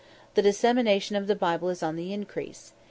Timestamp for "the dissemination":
0.33-1.15